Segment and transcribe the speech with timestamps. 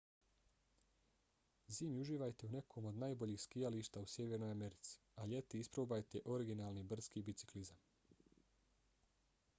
[1.75, 7.27] zimi uživajte u nekom od najboljih skijališta u sjevernoj americi a ljeti isprobajte originalni brdski
[7.31, 7.87] biciklizam